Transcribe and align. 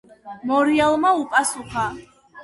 მორიელმა 0.51 1.11
უპასუხა: 1.19 1.83